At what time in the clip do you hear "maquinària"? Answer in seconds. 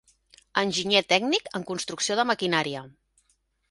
2.35-2.87